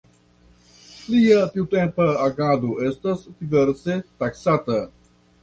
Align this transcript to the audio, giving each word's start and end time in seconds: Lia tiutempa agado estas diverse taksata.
Lia 1.15 1.41
tiutempa 1.57 2.07
agado 2.23 2.71
estas 2.89 3.23
diverse 3.43 4.01
taksata. 4.25 4.81